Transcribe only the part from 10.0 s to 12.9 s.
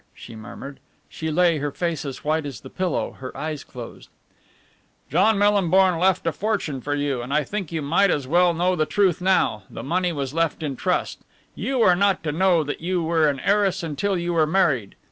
was left in trust. You were not to know that